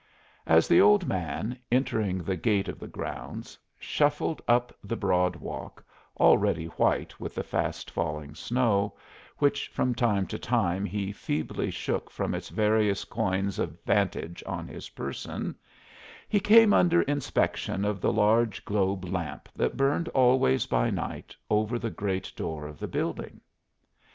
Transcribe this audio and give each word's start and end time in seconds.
As 0.47 0.67
the 0.67 0.81
old 0.81 1.07
man, 1.07 1.59
entering 1.71 2.23
the 2.23 2.35
gate 2.35 2.67
of 2.67 2.79
the 2.79 2.87
grounds, 2.87 3.55
shuffled 3.77 4.41
up 4.47 4.75
the 4.83 4.95
broad 4.95 5.35
walk, 5.35 5.83
already 6.19 6.65
white 6.65 7.19
with 7.19 7.35
the 7.35 7.43
fast 7.43 7.91
falling 7.91 8.33
snow, 8.33 8.95
which 9.37 9.67
from 9.67 9.93
time 9.93 10.25
to 10.25 10.39
time 10.39 10.85
he 10.85 11.11
feebly 11.11 11.69
shook 11.69 12.09
from 12.09 12.33
its 12.33 12.49
various 12.49 13.05
coigns 13.05 13.59
of 13.59 13.77
vantage 13.83 14.43
on 14.47 14.67
his 14.67 14.89
person, 14.89 15.53
he 16.27 16.39
came 16.39 16.73
under 16.73 17.03
inspection 17.03 17.85
of 17.85 18.01
the 18.01 18.11
large 18.11 18.65
globe 18.65 19.05
lamp 19.05 19.49
that 19.55 19.77
burned 19.77 20.07
always 20.15 20.65
by 20.65 20.89
night 20.89 21.35
over 21.47 21.77
the 21.77 21.91
great 21.91 22.33
door 22.35 22.65
of 22.65 22.79
the 22.79 22.87
building. 22.87 23.39